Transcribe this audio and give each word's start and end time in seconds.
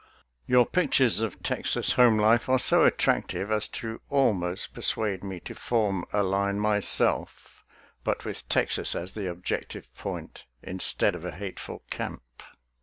Your 0.47 0.65
pictures 0.65 1.21
of 1.21 1.43
Texas 1.43 1.91
home 1.91 2.17
life 2.17 2.49
are 2.49 2.57
so 2.57 2.85
at 2.85 2.97
tractive 2.97 3.51
as 3.51 3.67
to 3.67 4.01
almost 4.09 4.73
persuade 4.73 5.23
me 5.23 5.39
to" 5.41 5.53
form 5.67 6.05
a 6.11 6.23
line" 6.23 6.59
myself, 6.59 7.63
but 8.03 8.25
with 8.25 8.49
Texas 8.49 8.95
as 8.95 9.13
the 9.13 9.29
objective 9.29 9.93
point, 9.93 10.45
instead 10.63 11.13
of 11.13 11.23
a 11.23 11.29
hateful 11.33 11.83
camp. 11.91 12.41